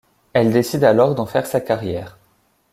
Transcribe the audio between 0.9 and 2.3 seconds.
d'en faire sa carrière.